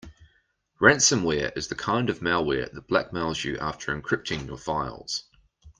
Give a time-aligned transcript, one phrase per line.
[0.81, 5.25] Ransomware is the kind of malware that blackmails you after encrypting your files.